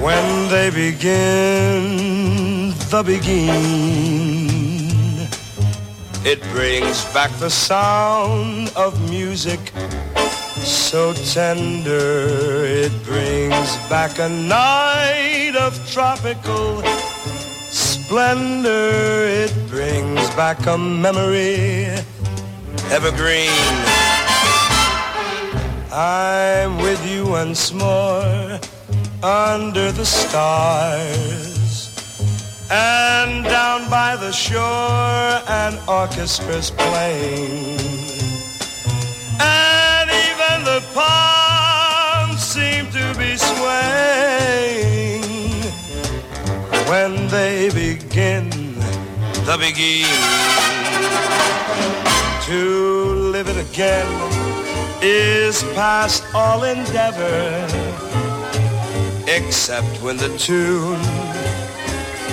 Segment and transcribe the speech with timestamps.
[0.00, 4.48] When they begin the Beguine,
[6.24, 9.60] it brings back the sound of music
[10.64, 12.64] so tender.
[12.64, 16.82] It brings back a night of tropical
[17.68, 18.88] splendor.
[19.44, 21.88] It brings back a memory
[22.88, 23.52] evergreen.
[25.92, 28.58] I'm with you once more
[29.22, 31.90] under the stars.
[32.70, 37.78] And down by the shore, an orchestra's playing.
[39.40, 45.22] And even the palms seem to be swaying
[46.88, 48.48] when they begin
[49.44, 50.06] the beginning.
[52.46, 54.08] To live it again
[55.02, 58.19] is past all endeavor
[59.36, 61.00] except when the tune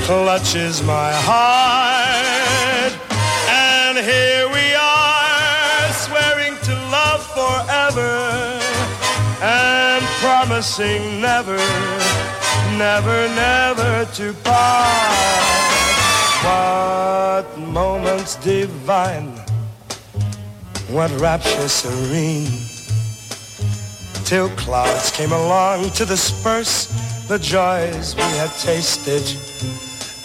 [0.05, 2.93] clutches my heart.
[3.47, 8.59] And here we are, swearing to love forever
[9.43, 11.57] and promising never,
[12.77, 15.37] never, never to part.
[16.43, 19.33] What moments divine,
[20.89, 22.76] what rapture serene
[24.27, 26.87] till clouds came along to disperse
[27.29, 29.23] the joys we had tasted.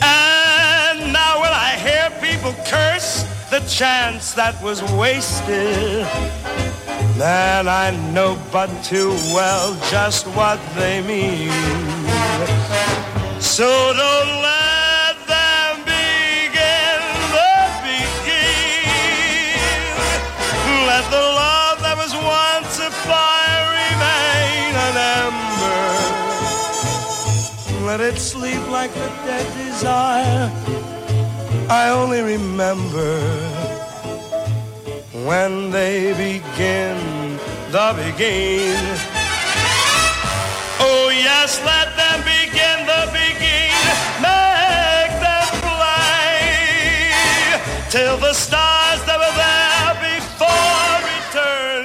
[0.03, 6.05] And now will I hear people curse the chance that was wasted?
[7.17, 11.53] Then I know but too well just what they mean.
[13.41, 14.82] So don't let
[27.93, 30.51] Let it sleep like the dead desire.
[31.69, 33.21] I only remember
[35.29, 36.97] when they begin
[37.71, 38.97] the Beguine.
[40.81, 43.93] Oh yes, let them begin the Beguine.
[44.25, 46.41] Make them play
[47.91, 51.85] till the stars that were there before return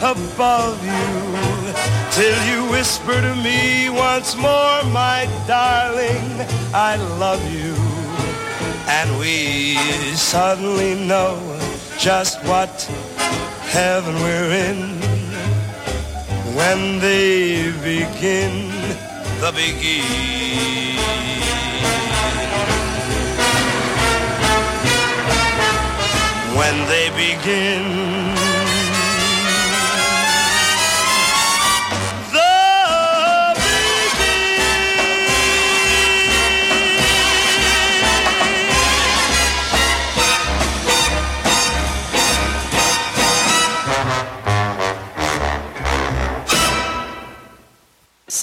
[0.00, 1.33] above you.
[2.14, 7.74] Till you whisper to me once more, my darling, I love you.
[8.86, 9.74] And we
[10.14, 11.34] suddenly know
[11.98, 12.70] just what
[13.62, 15.00] heaven we're in
[16.54, 18.70] when they begin
[19.40, 20.94] the Beguine.
[26.56, 28.33] When they begin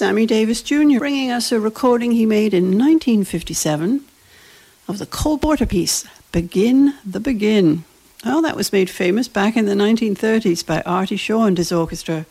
[0.02, 0.98] Sammy Davis Jr.
[0.98, 4.04] bringing us a recording he made in 1957
[4.88, 7.84] of the Cole Porter piece, Begin the Beguine.
[8.24, 12.26] Oh, that was made famous back in the 1930s by Artie Shaw and his orchestra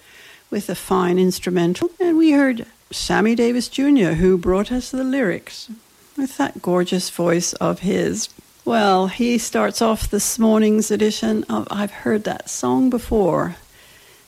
[0.49, 1.91] with a fine instrumental.
[1.97, 5.69] And we heard Sammy Davis Jr., who brought us the lyrics
[6.17, 8.27] with that gorgeous voice of his.
[8.65, 13.55] Well, he starts off this morning's edition of I've Heard That Song Before.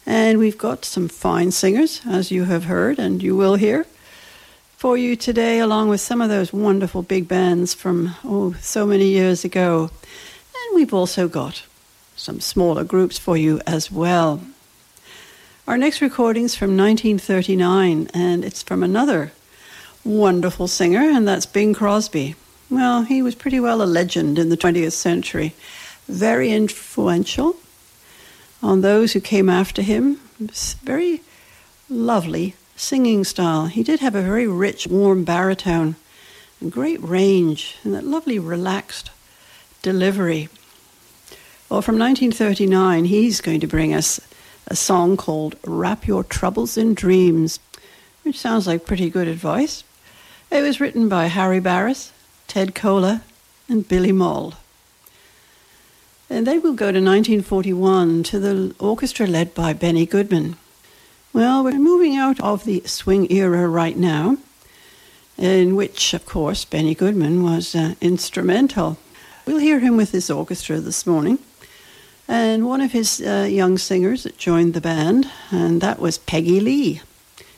[0.05, 3.85] And we've got some fine singers, as you have heard and you will hear,
[4.77, 9.05] for you today, along with some of those wonderful big bands from, oh, so many
[9.05, 9.89] years ago.
[10.55, 11.63] And we've also got
[12.15, 14.41] some smaller groups for you as well.
[15.67, 19.31] Our next recording's from 1939, and it's from another
[20.03, 22.35] wonderful singer, and that's Bing Crosby.
[22.69, 25.53] Well, he was pretty well a legend in the 20th century.
[26.07, 27.55] Very influential
[28.63, 30.19] on those who came after him.
[30.83, 31.21] Very
[31.89, 33.67] lovely singing style.
[33.67, 35.95] He did have a very rich, warm baritone
[36.59, 39.11] and great range and that lovely, relaxed
[39.81, 40.49] delivery.
[41.69, 44.19] Well, from 1939, he's going to bring us
[44.67, 47.59] a song called Wrap Your Troubles in Dreams,
[48.23, 49.83] which sounds like pretty good advice.
[50.49, 52.11] It was written by Harry Barris,
[52.47, 53.21] Ted Koehler,
[53.67, 54.53] and Billy Moll.
[56.33, 60.55] And then we'll go to 1941 to the orchestra led by Benny Goodman.
[61.31, 64.37] Well, we're moving out of the swing era right now,
[65.37, 68.97] in which, of course, Benny Goodman was uh, instrumental.
[69.45, 71.37] We'll hear him with his orchestra this morning.
[72.27, 76.59] And one of his uh, young singers that joined the band, and that was Peggy
[76.59, 77.01] Lee.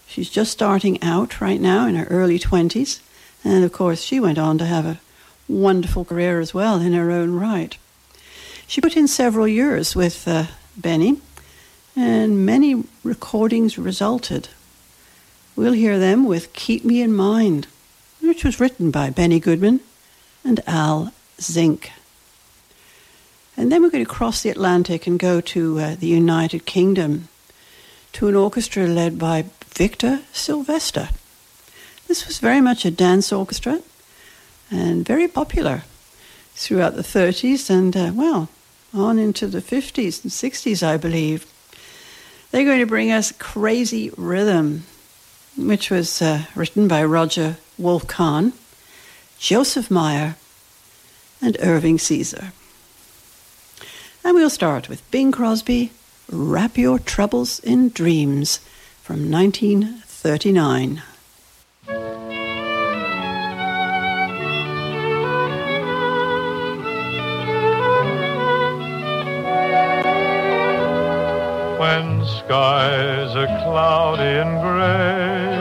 [0.06, 3.00] She's just starting out right now in her early 20s.
[3.42, 5.00] And of course, she went on to have a
[5.48, 7.78] wonderful career as well in her own right.
[8.68, 10.46] She put in several years with uh,
[10.76, 11.22] Benny,
[11.96, 14.50] and many recordings resulted.
[15.56, 17.68] We'll hear them with Keep Me in Mind,
[18.22, 19.80] which was written by Benny Goodman
[20.44, 21.92] and Al Zink.
[23.56, 27.30] And then we're going to cross the Atlantic and go to uh, the United Kingdom
[28.14, 31.10] to an orchestra led by Victor Silvester.
[32.08, 33.82] This was very much a dance orchestra
[34.70, 35.84] and very popular
[36.56, 38.50] throughout the 30s and, uh, well,
[38.94, 41.46] on into the 50s and 60s, I believe.
[42.52, 44.86] They're going to bring us Crazy Rhythm,
[45.58, 48.54] which was uh, written by Roger Wolf-Kahn,
[49.38, 50.36] Joseph Meyer,
[51.42, 52.54] and Irving Caesar.
[54.24, 55.92] And we'll start with Bing Crosby,
[56.32, 58.60] Wrap Your Troubles in Dreams
[59.04, 61.04] from 1939.
[72.28, 75.56] Skies are cloudy and gray,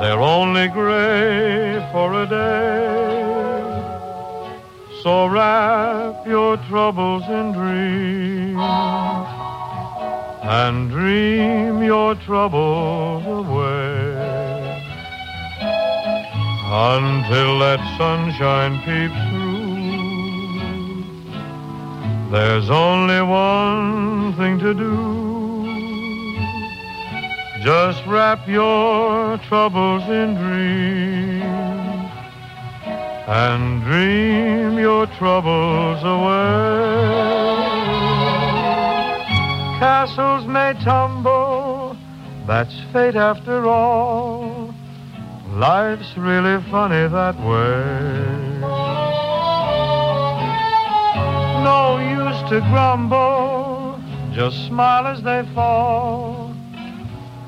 [0.00, 3.22] they're only gray for a day.
[5.02, 8.58] So wrap your troubles in dreams
[10.42, 14.42] and dream your troubles away
[16.64, 19.51] until that sunshine peeps through.
[22.32, 25.66] There's only one thing to do.
[27.62, 31.44] Just wrap your troubles in dreams
[33.28, 37.02] and dream your troubles away.
[39.78, 41.98] Castles may tumble,
[42.46, 44.74] that's fate after all.
[45.50, 48.51] Life's really funny that way.
[52.52, 53.98] To grumble,
[54.34, 56.54] just smile as they fall.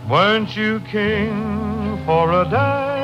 [0.09, 3.03] Weren't you king for a day?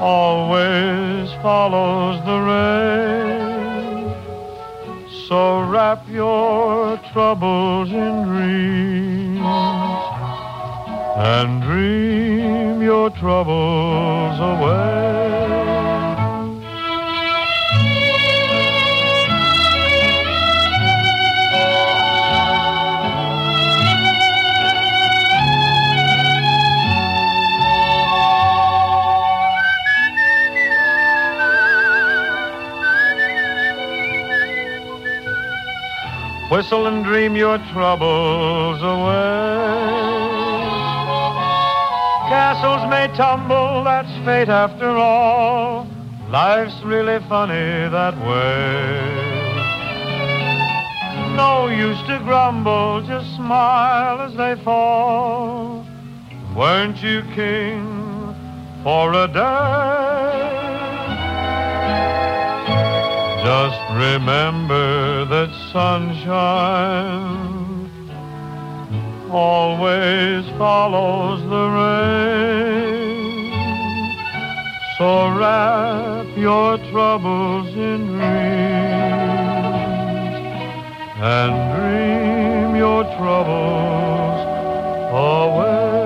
[0.00, 4.14] always follows the rain.
[5.28, 10.03] So wrap your troubles in dreams
[11.16, 15.04] and dream your troubles away.
[36.50, 40.03] Whistle and dream your troubles away.
[42.34, 45.86] Castles may tumble, that's fate after all.
[46.30, 48.96] Life's really funny that way.
[51.36, 55.86] No use to grumble, just smile as they fall.
[56.56, 58.34] Weren't you king
[58.82, 60.50] for a day?
[63.44, 67.43] Just remember that sunshine
[69.34, 73.24] always follows the rain.
[74.96, 78.94] So wrap your troubles in dreams
[81.20, 84.38] and dream your troubles
[85.10, 86.03] away.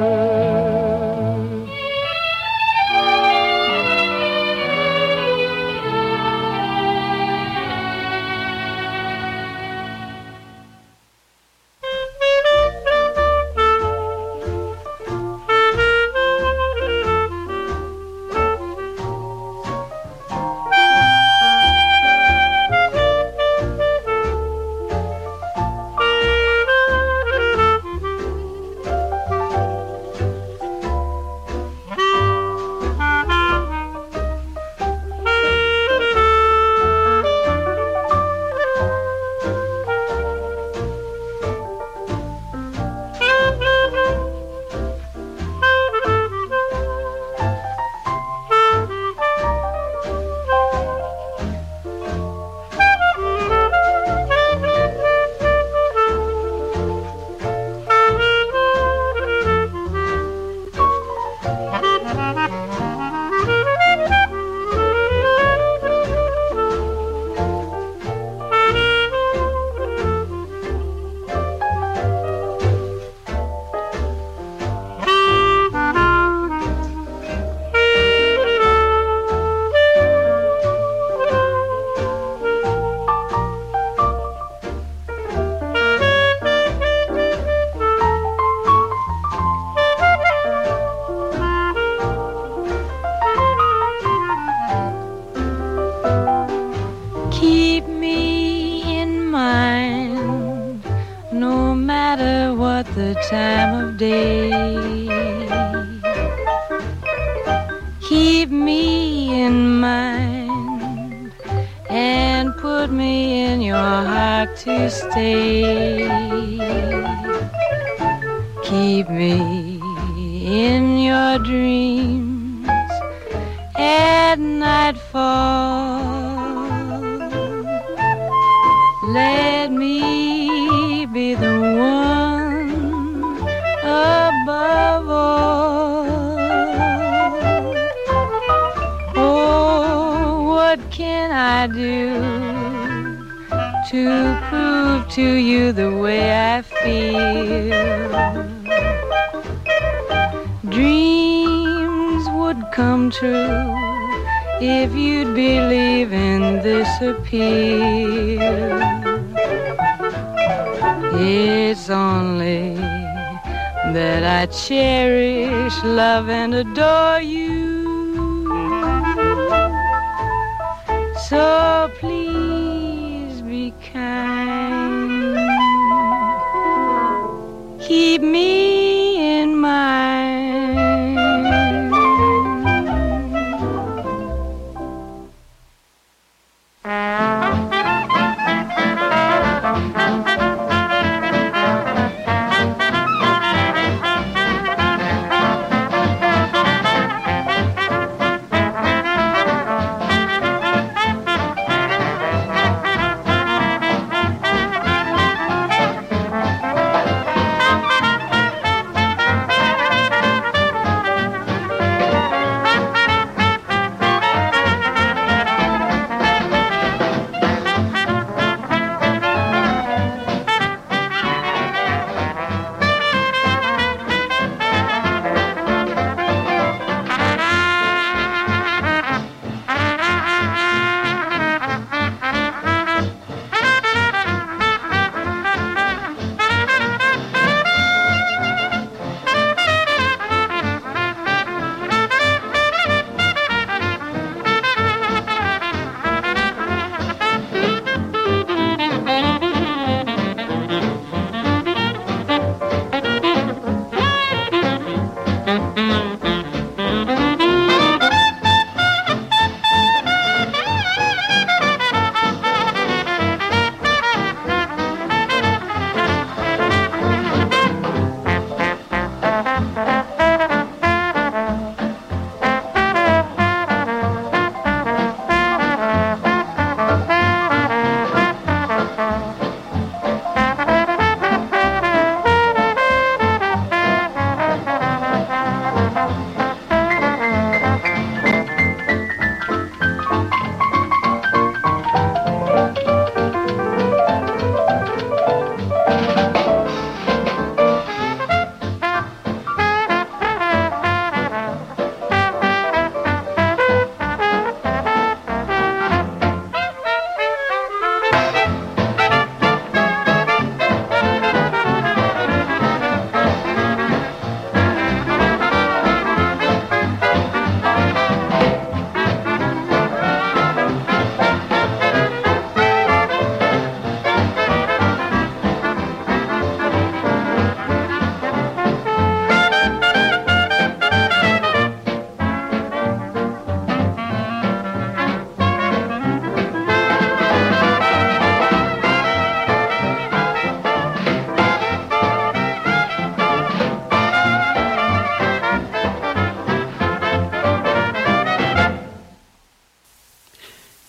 [178.21, 178.68] Me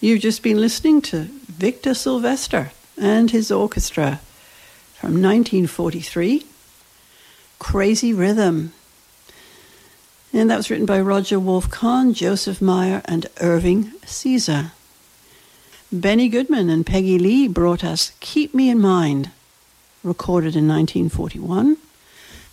[0.09, 4.19] You've just been listening to Victor Silvester and his orchestra
[4.95, 6.47] from 1943,
[7.59, 8.73] Crazy Rhythm.
[10.33, 14.71] And that was written by Roger Wolf Kahn, Joseph Meyer, and Irving Caesar.
[15.91, 19.29] Benny Goodman and Peggy Lee brought us Keep Me in Mind,
[20.03, 21.77] recorded in 1941.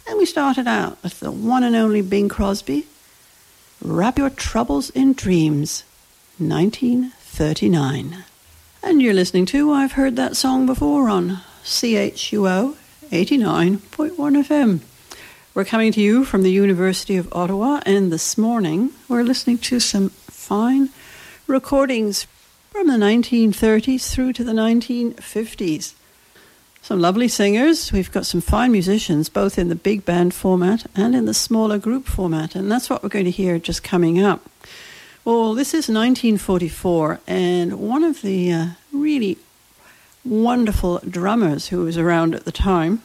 [0.06, 2.86] And we started out with the one and only Bing Crosby,
[3.80, 5.84] Wrap Your Troubles in Dreams,
[7.38, 8.24] 1939.
[8.82, 12.76] And you're listening to I've Heard That Song Before on CHUO
[13.10, 14.80] 89.1 FM.
[15.52, 19.80] We're coming to you from the University of Ottawa, and this morning we're listening to
[19.80, 20.88] some fine
[21.46, 22.26] recordings
[22.70, 25.92] from the 1930s through to the 1950s.
[26.80, 27.92] Some lovely singers.
[27.92, 31.76] We've got some fine musicians, both in the big band format and in the smaller
[31.76, 32.54] group format.
[32.54, 34.48] And that's what we're going to hear just coming up.
[35.26, 39.38] Well, this is 1944, and one of the uh, really
[40.25, 43.02] wonderful drummers who was around at the time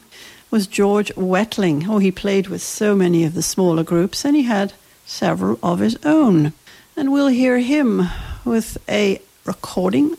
[0.48, 1.88] was George Wettling.
[1.88, 4.72] Oh, he played with so many of the smaller groups, and he had
[5.04, 6.52] several of his own.
[6.96, 8.06] And we'll hear him
[8.44, 10.10] with a recording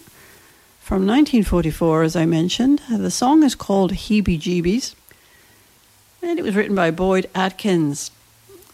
[0.81, 2.81] from 1944, as I mentioned.
[2.89, 4.93] The song is called Heebie Jeebies,
[6.21, 8.11] and it was written by Boyd Atkins.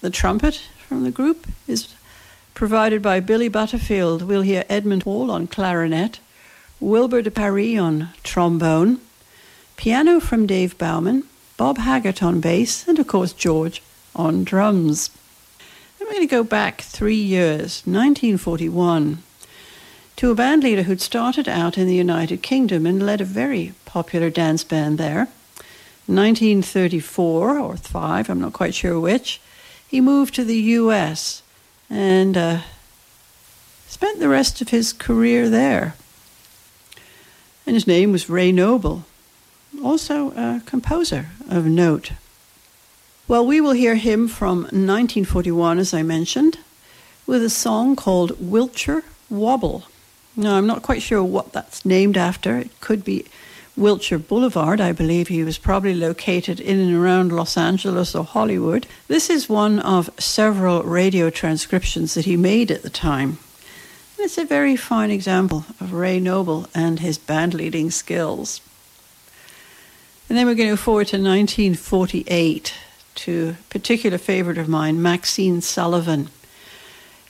[0.02, 1.94] The trumpet from the group is
[2.60, 4.22] provided by Billy Butterfield.
[4.22, 6.19] We'll hear Edmund Hall on clarinet,
[6.82, 9.00] Wilbur de Paris on trombone,
[9.78, 11.24] piano from Dave Bowman,
[11.56, 13.82] Bob Haggart on bass, and of course George
[14.13, 15.10] on drums.
[16.02, 19.24] We're going to go back three years, 1941
[20.17, 23.72] to a band leader who'd started out in the United Kingdom and led a very
[23.86, 25.30] popular dance band there.
[26.08, 29.39] 1934 or 5, I'm not quite sure which,
[29.88, 31.41] he moved to the US
[31.89, 32.62] and uh,
[33.88, 35.95] spent the rest of his career there.
[37.65, 39.06] And his name was Ray Noble,
[39.84, 42.12] also a composer of note.
[43.28, 46.58] Well, we will hear him from 1941, as I mentioned,
[47.28, 49.84] with a song called Wiltshire Wobble.
[50.36, 52.58] Now, I'm not quite sure what that's named after.
[52.58, 53.25] It could be
[53.80, 54.82] Wilshire Boulevard.
[54.82, 58.86] I believe he was probably located in and around Los Angeles or Hollywood.
[59.08, 63.39] This is one of several radio transcriptions that he made at the time.
[64.18, 68.60] And it's a very fine example of Ray Noble and his band leading skills.
[70.28, 72.74] And then we're going to go forward to 1948
[73.15, 76.30] to a particular favorite of mine, Maxine Sullivan.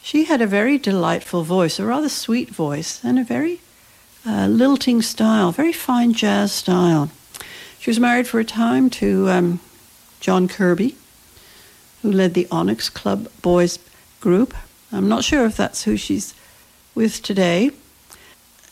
[0.02, 3.62] She had a very delightful voice, a rather sweet voice, and a very
[4.26, 7.10] uh, lilting style, very fine jazz style.
[7.80, 9.60] She was married for a time to um,
[10.20, 10.96] John Kirby,
[12.02, 13.80] who led the Onyx Club Boys
[14.20, 14.54] group.
[14.92, 16.34] I'm not sure if that's who she's
[16.96, 17.72] with today.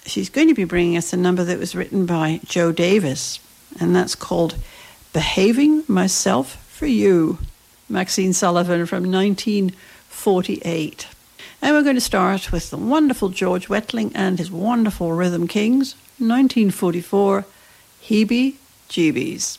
[0.06, 3.40] She's going to be bringing us a number that was written by Joe Davis,
[3.80, 4.56] and that's called
[5.14, 7.40] Behaving Myself for You.
[7.90, 11.08] Maxine Sullivan from 1948.
[11.62, 15.96] And we're going to start with the wonderful George Wettling and his wonderful Rhythm Kings,
[16.20, 17.46] 1944,
[18.04, 18.56] Heebie
[18.90, 19.58] Jeebies.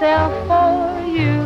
[0.00, 1.36] Myself for you.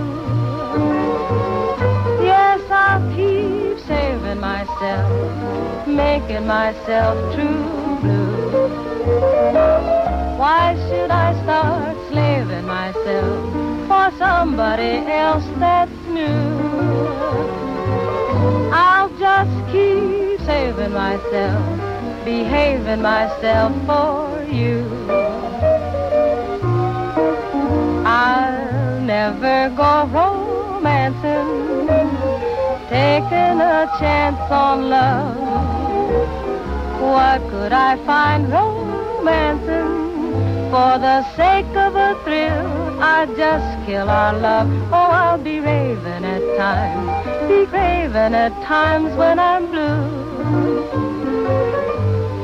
[2.23, 8.69] Yes, I'll keep saving myself, making myself true blue.
[10.39, 17.09] Why should I start slaving myself for somebody else that's new?
[18.73, 24.24] I'll just keep saving myself, behaving myself for
[33.99, 35.37] chance on love.
[37.01, 40.05] What could I find romancing?
[40.71, 44.69] For the sake of a thrill, I'd just kill our love.
[44.93, 50.25] Oh, I'll be raving at times, be craving at times when I'm blue.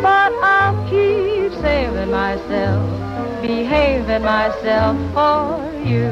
[0.01, 6.11] But I'll keep saving myself, behaving myself for you.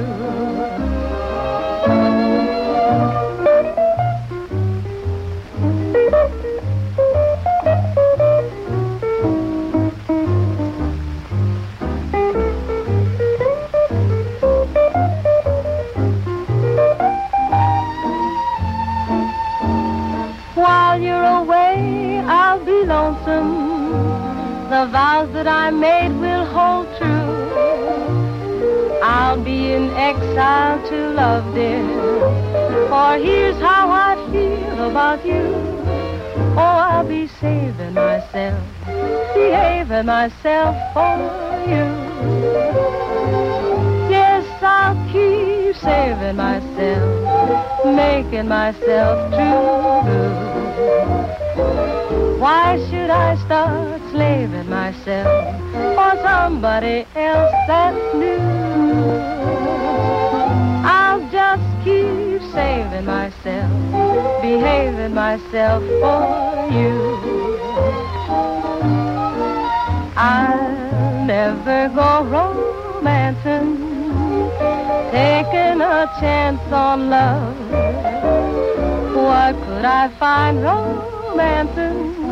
[24.78, 27.30] The vows that I made will hold true.
[29.02, 31.82] I'll be in exile to love, dear.
[32.88, 35.46] For here's how I feel about you.
[36.56, 38.62] Oh, I'll be saving myself,
[39.34, 41.16] behaving myself for
[41.72, 41.86] you.
[44.16, 47.02] Yes, I'll keep saving myself,
[47.84, 49.78] making myself true.
[52.38, 53.97] Why should I start
[54.28, 55.56] slaving myself
[55.96, 58.38] for somebody else that's new?
[60.84, 63.72] I'll just keep saving myself,
[64.42, 66.20] behaving myself for
[66.76, 66.94] you.
[70.14, 73.76] I'll never go romancing,
[75.10, 77.56] taking a chance on love.
[79.16, 82.27] What could I find romancing?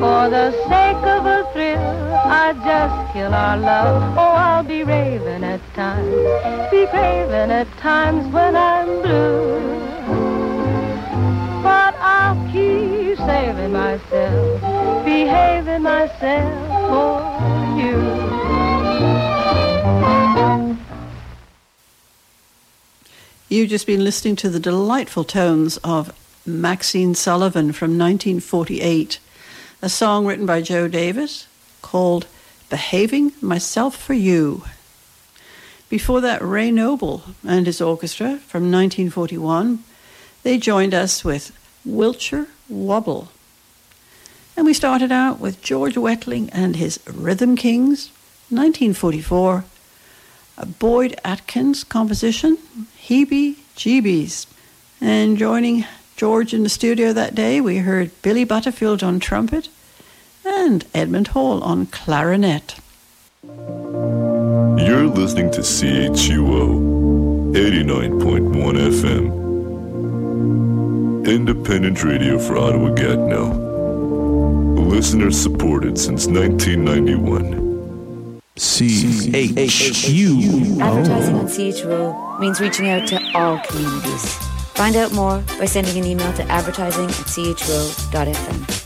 [0.00, 4.16] For the sake of a thrill, I'd just kill our love.
[4.16, 9.60] Oh, I'll be raving at times, be craving at times when I'm blue.
[11.62, 16.54] But I'll keep saving myself, behaving myself
[16.88, 17.20] for
[17.78, 18.30] you.
[23.50, 26.10] You've just been listening to the delightful tones of
[26.46, 29.18] Maxine Sullivan from 1948
[29.82, 31.46] a song written by Joe Davis
[31.80, 32.26] called
[32.68, 34.64] Behaving Myself for You.
[35.88, 39.82] Before that, Ray Noble and his orchestra from 1941,
[40.42, 43.28] They joined us with Wiltshire Wobble.
[44.56, 48.08] And we started out with George Wettling and his Rhythm Kings,
[48.50, 49.64] 1944.
[50.58, 52.58] A Boyd Atkins composition,
[53.08, 54.46] Heebie Jeebies.
[55.00, 55.86] And joining
[56.20, 59.70] George in the studio that day, we heard Billy Butterfield on trumpet
[60.44, 62.76] and Edmund Hall on clarinet.
[63.42, 71.26] You're listening to CHUO 89.1 FM.
[71.26, 73.54] Independent radio for Ottawa Gatineau.
[74.76, 78.42] Listener supported since 1991.
[78.58, 80.82] CHU.
[80.82, 84.49] Advertising on CHUO means reaching out to all communities.
[84.74, 88.80] Find out more by sending an email to advertising at chuo.fm.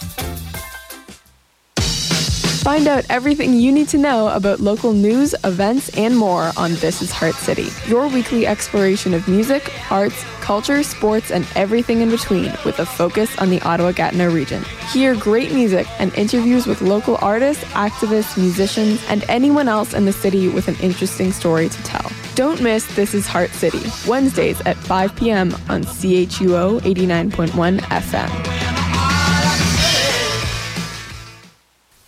[2.65, 7.03] Find out everything you need to know about local news, events, and more on This
[7.03, 12.53] is Heart City, your weekly exploration of music, arts, culture, sports, and everything in between
[12.65, 14.65] with a focus on the Ottawa Gatineau region.
[14.95, 20.13] Hear great music and interviews with local artists, activists, musicians, and anyone else in the
[20.13, 22.11] city with an interesting story to tell.
[22.35, 25.55] Don't miss This is Heart City, Wednesdays at 5 p.m.
[25.69, 28.29] on CHUO 89.1 FM.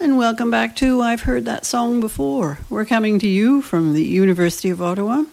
[0.00, 2.58] And welcome back to I've Heard That Song Before.
[2.68, 5.26] We're coming to you from the University of Ottawa,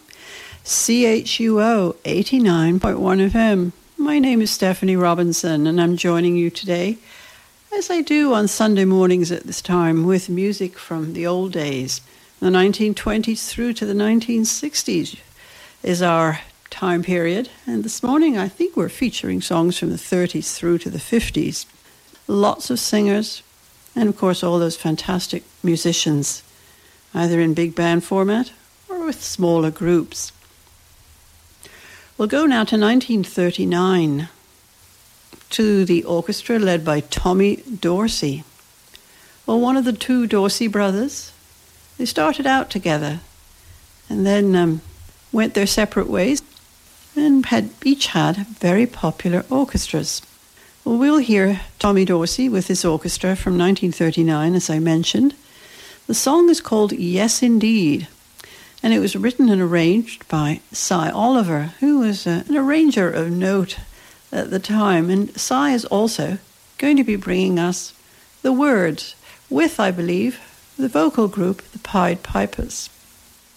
[0.64, 3.72] CHUO 89.1 FM.
[3.96, 6.98] My name is Stephanie Robinson, and I'm joining you today,
[7.76, 12.00] as I do on Sunday mornings at this time, with music from the old days.
[12.44, 15.18] The 1920s through to the 1960s
[15.82, 20.54] is our time period, and this morning I think we're featuring songs from the 30s
[20.54, 21.64] through to the 50s.
[22.28, 23.42] Lots of singers,
[23.96, 26.42] and of course, all those fantastic musicians,
[27.14, 28.52] either in big band format
[28.90, 30.30] or with smaller groups.
[32.18, 34.28] We'll go now to 1939
[35.48, 38.44] to the orchestra led by Tommy Dorsey.
[39.46, 41.32] Well, one of the two Dorsey brothers,
[41.98, 43.20] they started out together
[44.08, 44.80] and then um,
[45.32, 46.42] went their separate ways
[47.16, 50.22] and had each had very popular orchestras.
[50.84, 55.34] Well, we'll hear Tommy Dorsey with his orchestra from 1939, as I mentioned.
[56.06, 58.08] The song is called Yes Indeed,
[58.82, 63.30] and it was written and arranged by Sy Oliver, who was uh, an arranger of
[63.30, 63.78] note
[64.30, 65.08] at the time.
[65.08, 66.38] And Sy is also
[66.76, 67.94] going to be bringing us
[68.42, 69.14] the words
[69.48, 70.38] with, I believe,
[70.78, 72.90] the vocal group, the Pied Pipers.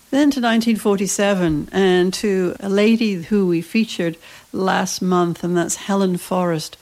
[0.10, 4.18] Then to 1947 and to a lady who we featured
[4.54, 6.78] last month, and that's Helen Forrest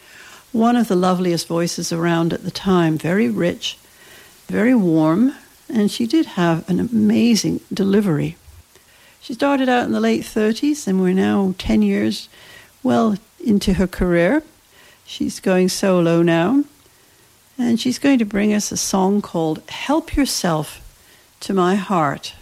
[0.56, 3.78] one of the loveliest voices around at the time, very rich,
[4.48, 5.36] very warm,
[5.68, 8.38] and she did have an amazing delivery.
[9.20, 12.30] She started out in the late 30s, and we're now 10 years
[12.84, 14.44] well into her career.
[15.06, 16.64] She's going solo now,
[17.58, 20.82] and she's going to bring us a song called Help Yourself
[21.42, 22.34] to My Heart,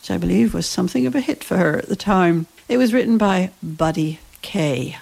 [0.00, 2.46] which I believe was something of a hit for her at the time.
[2.68, 4.98] It was written by Buddy Kaye.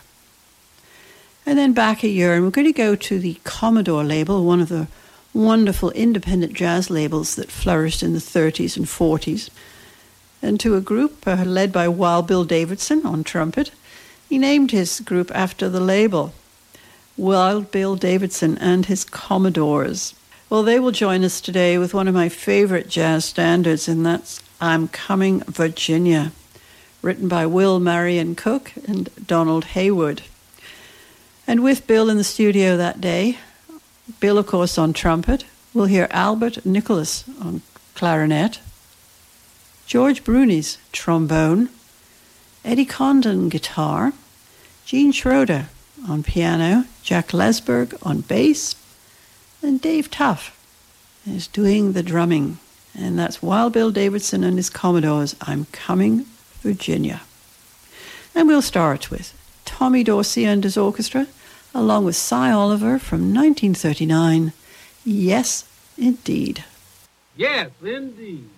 [1.44, 4.60] And then back a year, and we're going to go to the Commodore label, one
[4.60, 4.88] of the
[5.34, 9.50] wonderful independent jazz labels that flourished in the 30s and 40s,
[10.40, 13.70] and to a group uh, led by Wild Bill Davison on trumpet.
[14.28, 16.32] He named his group after the label,
[17.18, 20.14] Wild Bill Davison and his Commodores.
[20.48, 24.42] Well, they will join us today with one of my favorite jazz standards, and that's
[24.62, 26.32] I'm Coming Virginia,
[27.02, 30.22] written by Will Marion Cook and Donald Haywood.
[31.46, 33.38] And with Bill in the studio that day,
[34.18, 35.44] Bill, of course, on trumpet,
[35.74, 37.60] we'll hear Albert Nicholas on
[37.94, 38.58] clarinet,
[39.86, 41.68] George Brunies trombone,
[42.64, 44.14] Eddie Condon guitar,
[44.86, 45.68] Gene Schroeder
[46.08, 48.74] on piano, Jack Lesberg on bass,
[49.62, 50.58] and Dave Tough
[51.26, 52.58] is doing the drumming.
[52.94, 56.26] And that's Wild Bill Davison and his Commodores, I'm Coming,
[56.60, 57.22] Virginia.
[58.34, 59.32] And we'll start with
[59.64, 61.26] Tommy Dorsey and his orchestra,
[61.74, 64.52] along with Sy Oliver from 1939.
[65.04, 65.64] Yes,
[65.96, 66.64] indeed.
[67.36, 68.48] Yes, indeed.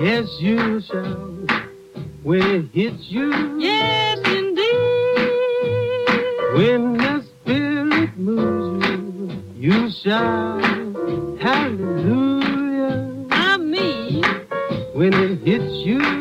[0.00, 1.16] Yes, you shall.
[2.22, 3.58] When it hits you.
[3.58, 4.64] Yes, indeed.
[6.54, 10.60] When the Spirit moves you, you shall.
[11.40, 13.26] Hallelujah.
[13.32, 14.22] I mean.
[14.94, 16.17] When it hits you.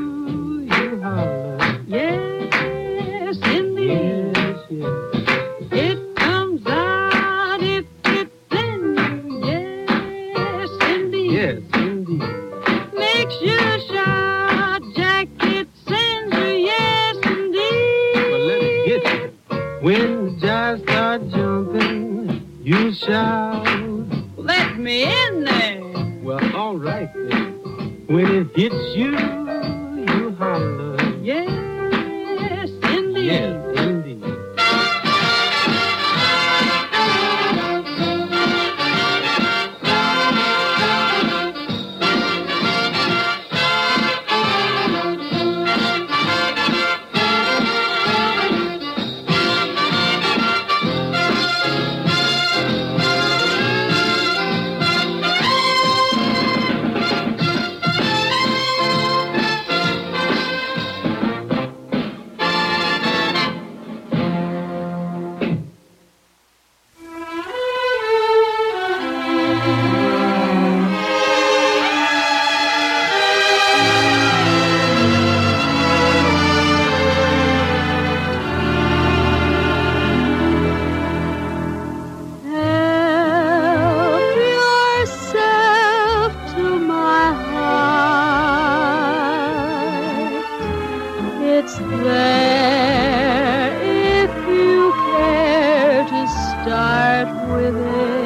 [97.36, 98.17] with it.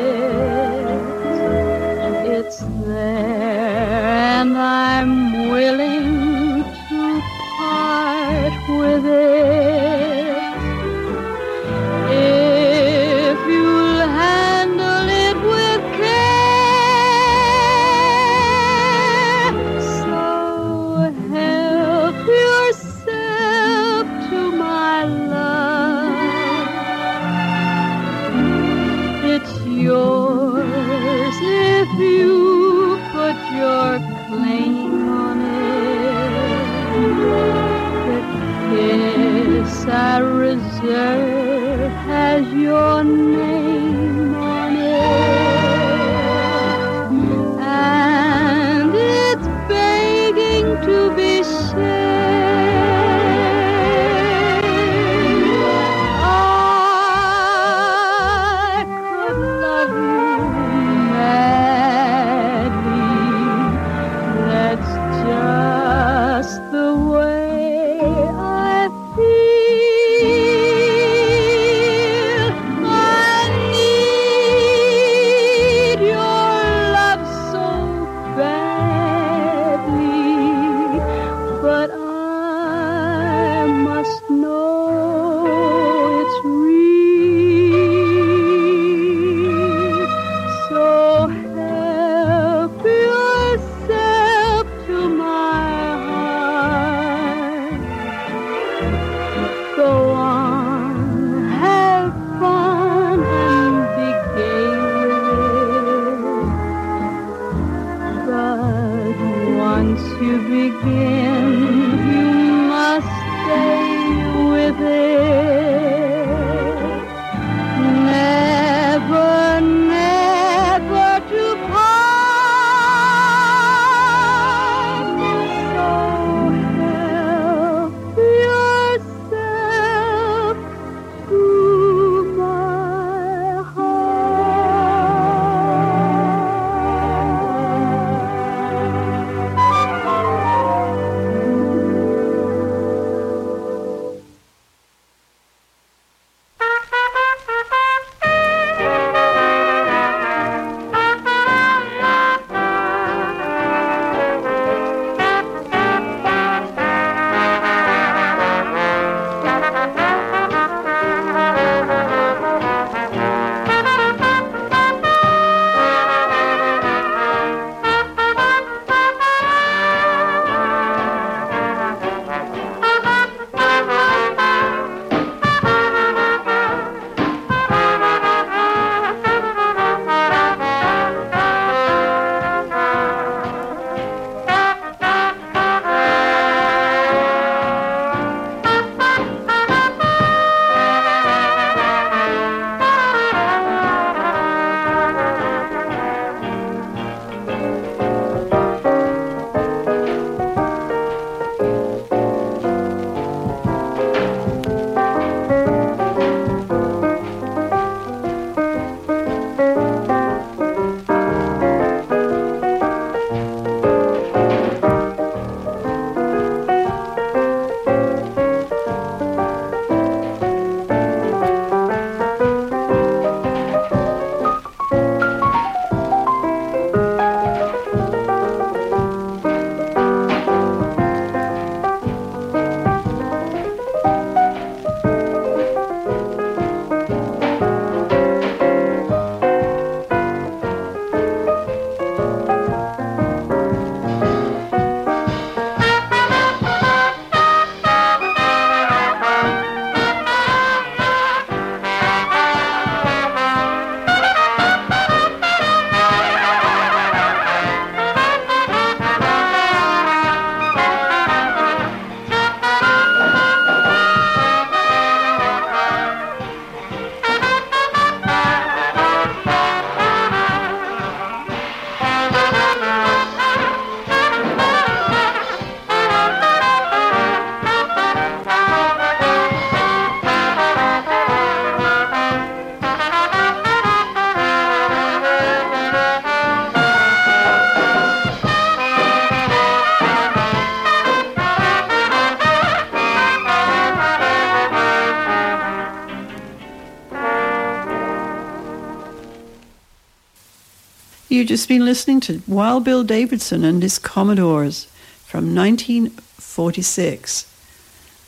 [301.52, 304.86] Just been listening to Wild Bill Davison and his Commodores
[305.26, 307.54] from 1946.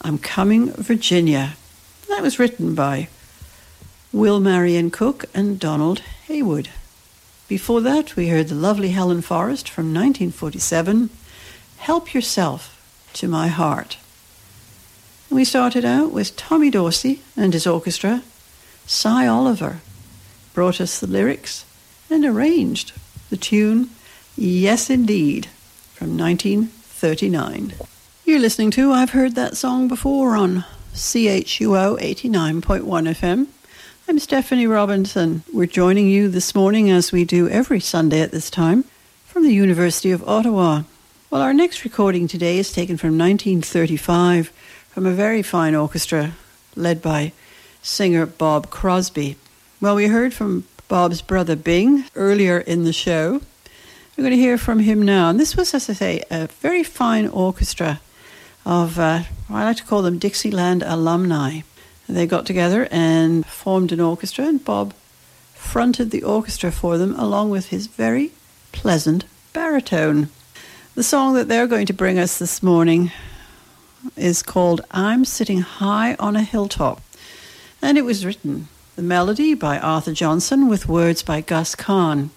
[0.01, 1.53] I'm Coming, Virginia.
[2.09, 3.07] That was written by
[4.11, 6.67] Will Marion Cook and Donald Haywood.
[7.47, 11.09] Before that, we heard the lovely Helen Forrest from 1947,
[11.77, 12.77] Help Yourself
[13.13, 13.99] to My Heart.
[15.29, 18.21] We started out with Tommy Dorsey and his orchestra.
[18.85, 19.79] Sy Oliver
[20.53, 21.63] brought us the lyrics
[22.09, 22.91] and arranged
[23.33, 23.89] the tune
[24.37, 25.47] Yes Indeed
[25.95, 27.73] from 1939.
[28.25, 33.47] You're listening to I've Heard That Song Before on CHUO 89.1 FM.
[34.07, 35.41] I'm Stephanie Robinson.
[35.51, 38.83] We're joining you this morning as we do every Sunday at this time
[39.25, 40.83] from the University of Ottawa.
[41.31, 44.49] Well, our next recording today is taken from 1935
[44.89, 46.33] from a very fine orchestra
[46.75, 47.31] led by
[47.81, 49.37] singer Bob Crosby.
[49.81, 53.41] Well, we heard from Bob's brother Bing earlier in the show.
[54.15, 55.27] We're going to hear from him now.
[55.31, 57.99] And this was, as I say, a very fine orchestra
[58.63, 61.61] of, uh, I like to call them Dixieland alumni.
[62.07, 64.93] They got together and formed an orchestra, and Bob
[65.55, 68.31] fronted the orchestra for them along with his very
[68.71, 70.29] pleasant baritone.
[70.93, 73.11] The song that they're going to bring us this morning
[74.15, 77.01] is called I'm Sitting High on a Hilltop,
[77.81, 82.29] and it was written, the melody by Arthur Johnston with words by Gus Kahn.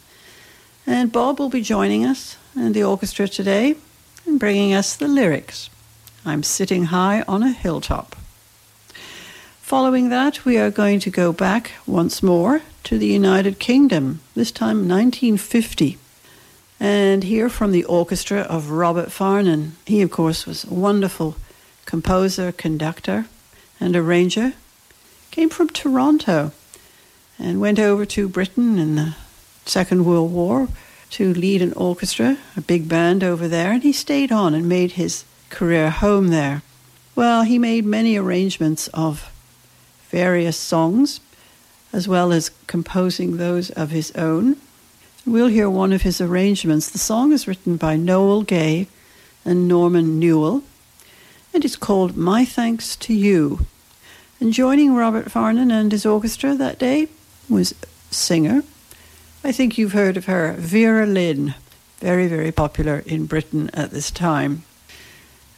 [0.86, 3.76] And Bob will be joining us and the orchestra today
[4.24, 5.68] and bringing us the lyrics.
[6.24, 8.16] I'm sitting high on a hilltop.
[9.60, 14.52] Following that, we are going to go back once more to the United Kingdom, this
[14.52, 15.98] time 1950,
[16.78, 19.72] and hear from the orchestra of Robert Farnon.
[19.84, 21.36] He, of course, was a wonderful
[21.84, 23.26] composer, conductor,
[23.80, 24.54] and arranger.
[25.36, 26.52] Came from Toronto
[27.38, 29.16] and went over to Britain in the
[29.66, 30.68] Second World War
[31.10, 34.92] to lead an orchestra, a big band over there, and he stayed on and made
[34.92, 36.62] his career home there.
[37.14, 39.30] Well, he made many arrangements of
[40.08, 41.20] various songs,
[41.92, 44.56] as well as composing those of his own.
[45.26, 46.88] We'll hear one of his arrangements.
[46.88, 48.88] The song is written by Noel Gay
[49.44, 50.62] and Norman Newell,
[51.52, 53.66] and it's called My Thanks to You.
[54.38, 57.08] And joining Robert Farnon and his orchestra that day
[57.48, 57.74] was
[58.10, 58.62] singer.
[59.42, 61.54] I think you've heard of her, Vera Lynn,
[62.00, 64.64] very, very popular in Britain at this time.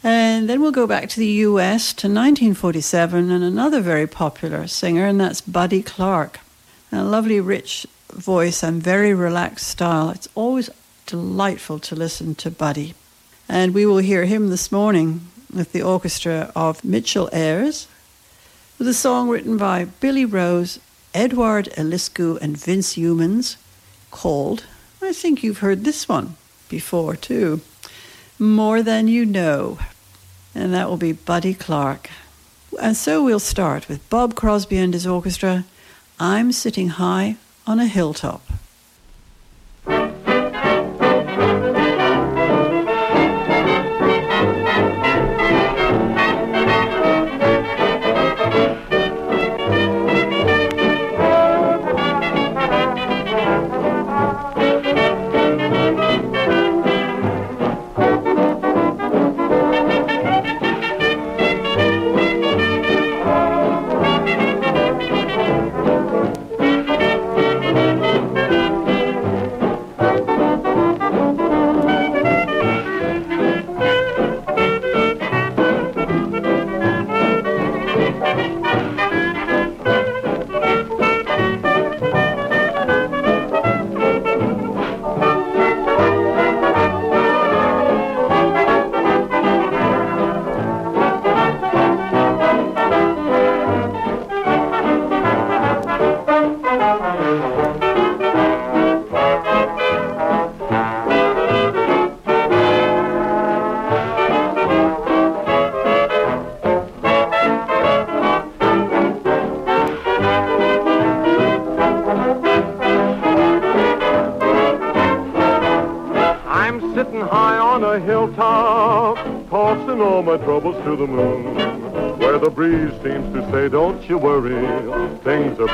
[0.05, 5.07] And then we'll go back to the US to 1947 and another very popular singer,
[5.07, 6.39] and that's Buddy Clark.
[6.93, 10.11] a lovely, rich voice and very relaxed style.
[10.11, 10.71] It's always
[11.07, 12.95] delightful to listen to Buddy.
[13.49, 15.23] And we will hear him this morning
[15.53, 17.89] with the orchestra of Mitchell Ayres,
[18.79, 20.79] with a song written by Billy Rose,
[21.13, 23.57] Edward Eliscu, and Vince Youmans
[24.13, 24.65] called,
[25.03, 26.37] I think you've heard this one
[26.69, 27.61] before too,
[28.39, 29.79] More Than You Know.
[30.55, 32.09] And that will be Buddy Clark.
[32.81, 35.65] And so we'll start with Bob Crosby and his orchestra,
[36.21, 38.43] I'm Sitting High on a Hilltop.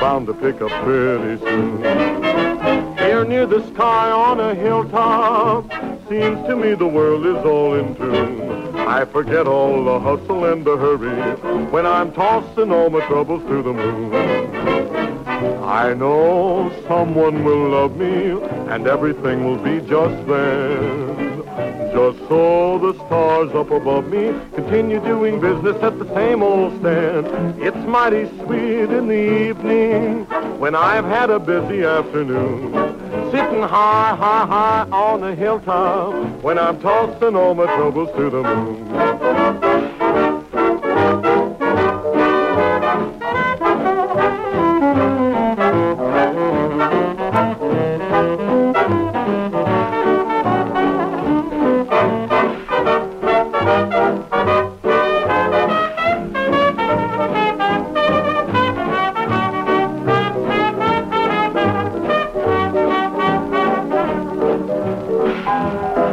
[0.05, 1.83] Bound to pick up pretty soon.
[2.99, 5.73] Here near the sky on a hilltop,
[6.11, 8.77] seems to me the world is all in tune.
[8.77, 11.19] I forget all the hustle and the hurry
[11.71, 14.13] when I'm tossing all my troubles to the moon.
[15.65, 18.33] I know someone will love me
[18.75, 21.04] and everything will be just then.
[21.95, 27.25] Just so the stars up above me continue doing business at the same old stand.
[27.63, 30.25] It's mighty sweet in the evening
[30.59, 32.73] when I've had a busy afternoon.
[33.31, 38.43] Sitting high, high, high on the hilltop when I'm tossing all my troubles to the
[38.43, 39.14] moon.
[65.75, 66.04] For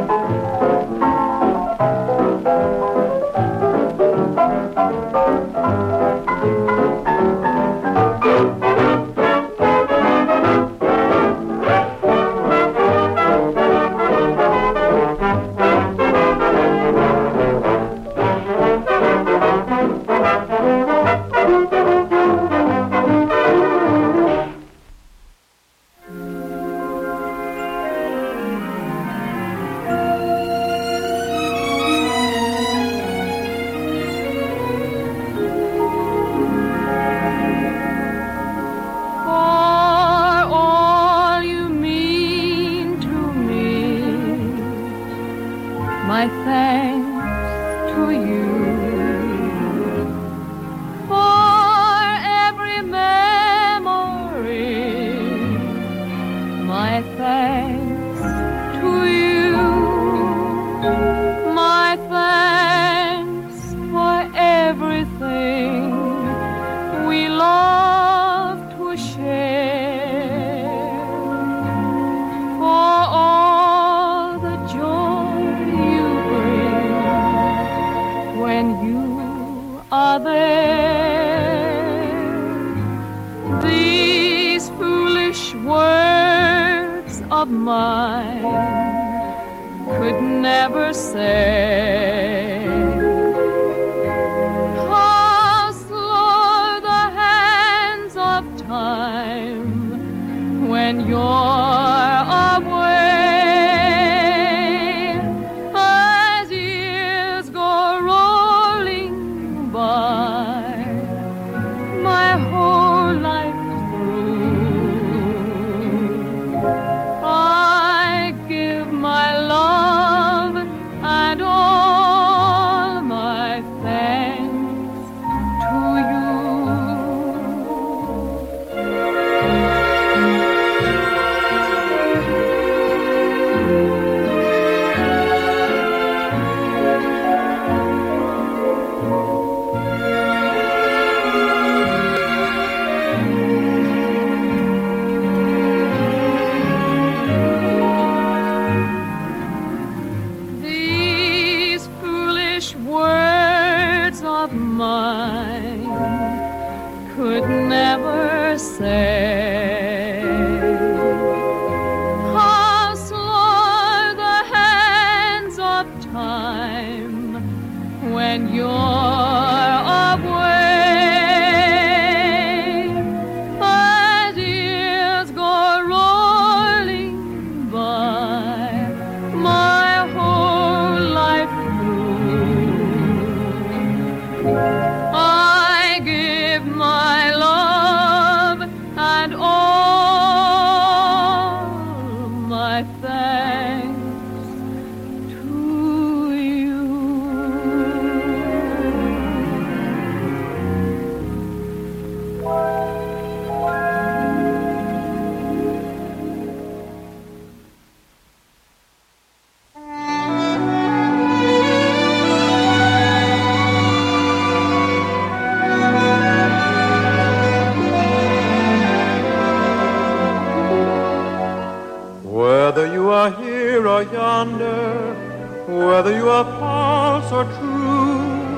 [226.01, 228.57] whether you are false or true,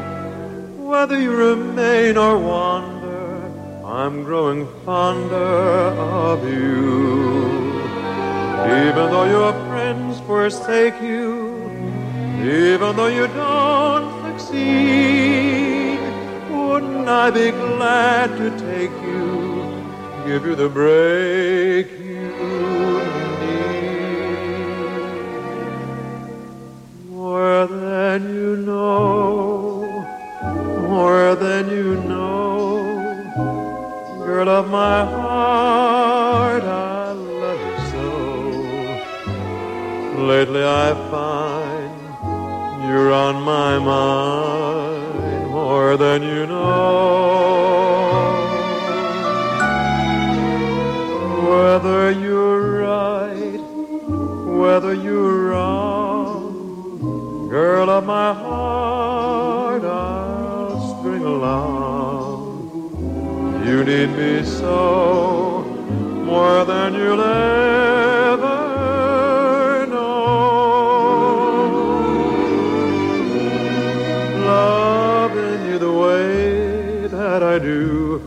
[0.88, 3.52] whether you remain or wander,
[3.84, 7.74] I'm growing fonder of you.
[8.64, 11.68] Even though your friends forsake you,
[12.40, 16.00] even though you don't succeed,
[16.50, 19.84] wouldn't I be glad to take you
[20.26, 21.88] give you the break
[30.90, 32.84] more than you know,
[34.26, 38.08] girl of my heart, I love you so.
[40.32, 41.94] Lately I find
[42.88, 47.14] you're on my mind more than you know.
[51.50, 53.62] Whether you're right,
[54.62, 55.33] whether you're
[57.54, 62.42] girl of my heart, I'll string along.
[63.64, 65.62] You need me so
[66.26, 68.60] more than you'll ever
[69.86, 70.34] know.
[74.48, 78.20] Loving you the way that I do,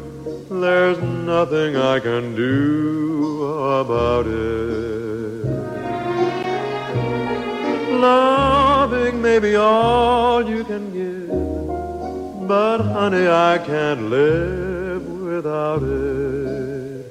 [0.49, 3.43] there's nothing I can do
[3.81, 4.96] about it.
[8.01, 17.11] Loving may be all you can give, but honey, I can't live without it.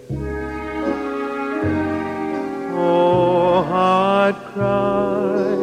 [2.77, 5.55] Oh, how I'd cry,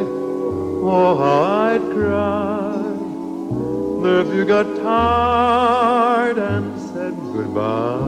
[0.91, 2.62] oh, how I'd cry
[4.20, 7.99] if you got tired and said goodbye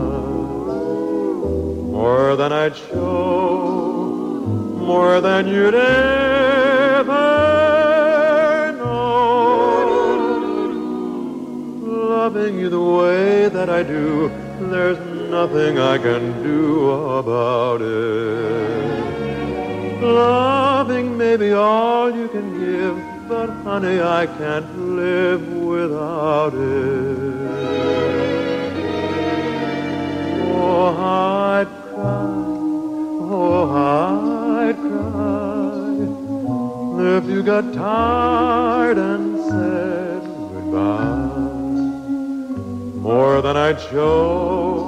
[1.91, 4.43] more than I'd show,
[4.77, 6.34] more than you'd ever
[12.45, 14.29] Loving you the way that I do,
[14.59, 14.99] there's
[15.31, 19.01] nothing I can do about it.
[19.99, 22.95] Loving may be all you can give,
[23.27, 27.17] but honey, I can't live without it.
[30.53, 32.27] Oh, I'd cry,
[33.33, 33.71] oh,
[34.67, 35.95] I'd cry
[37.17, 39.34] if you got tired and
[43.45, 44.81] than I'd show,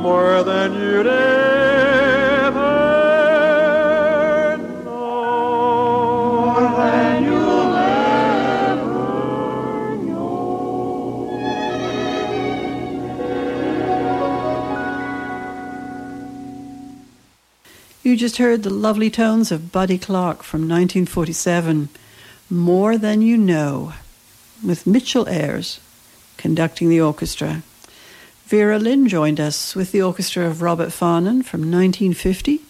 [0.00, 2.60] more than you'd ever
[4.84, 6.52] know.
[6.54, 9.00] More than you'll ever
[18.04, 21.88] You just heard the lovely tones of Buddy Clark from 1947,
[22.48, 23.94] More Than You Know,
[24.64, 25.80] with Mitchell Ayres
[26.40, 27.62] conducting the orchestra.
[28.46, 32.62] Vera Lynn joined us with the orchestra of Robert Farnon from 1950,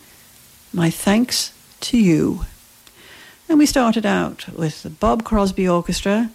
[0.72, 2.44] My Thanks to You.
[3.48, 6.30] And we started out with the Bob Crosby Orchestra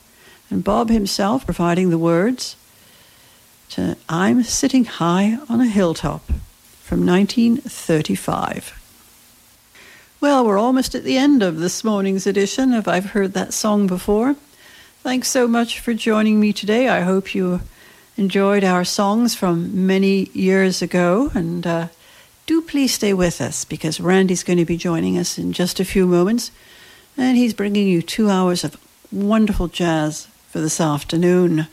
[0.49, 2.55] and Bob himself providing the words
[3.71, 6.25] to I'm Sitting High on a Hilltop
[6.81, 8.81] from 1935.
[10.21, 13.87] Well, we're almost at the end of this morning's edition of I've Heard That Song
[13.87, 14.37] Before.
[15.05, 16.89] Thanks so much for joining me today.
[16.89, 17.61] I hope you
[18.17, 21.29] enjoyed our songs from many years ago.
[21.35, 21.87] And uh,
[22.47, 25.85] do please stay with us because Randy's going to be joining us in just a
[25.85, 26.49] few moments.
[27.15, 28.77] And he's bringing you two hours of
[29.11, 31.67] wonderful jazz for this afternoon.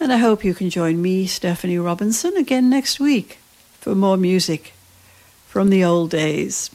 [0.00, 3.38] And I hope you can join me, Stephanie Robinson, again next week
[3.78, 4.72] for more music
[5.46, 6.68] from the old days.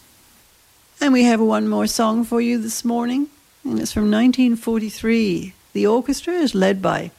[1.01, 3.27] And we have one more song for you this morning,
[3.63, 5.53] and it's from 1943.
[5.73, 7.11] The orchestra is led by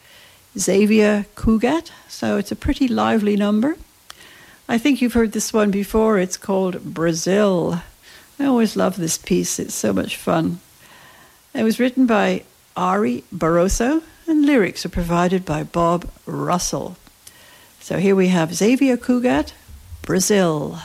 [0.58, 3.76] Xavier Cugat, so it's a pretty lively number.
[4.68, 6.18] I think you've heard this one before.
[6.18, 7.82] It's called Brazil.
[8.38, 10.60] I always love this piece, it's so much fun.
[11.54, 12.44] It was written by
[12.76, 16.96] Ary Barroso, and lyrics are provided by Bob Russell.
[17.80, 19.52] So here we have Xavier Cugat,
[20.02, 20.78] Brazil.